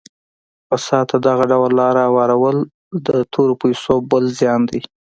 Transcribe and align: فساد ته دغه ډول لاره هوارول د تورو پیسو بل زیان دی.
فساد 0.67 1.05
ته 1.09 1.17
دغه 1.27 1.43
ډول 1.51 1.71
لاره 1.81 2.01
هوارول 2.09 2.57
د 3.07 3.09
تورو 3.33 3.53
پیسو 3.63 3.95
بل 4.11 4.23
زیان 4.39 4.61
دی. 4.69 4.81